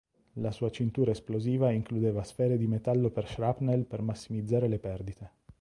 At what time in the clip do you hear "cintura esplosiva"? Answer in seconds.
0.71-1.69